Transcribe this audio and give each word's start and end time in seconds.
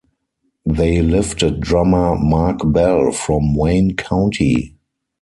They 0.65 1.03
lifted 1.03 1.59
drummer 1.59 2.15
Marc 2.17 2.61
Bell 2.65 3.11
from 3.11 3.53
Wayne 3.53 3.95
County. 3.95 4.73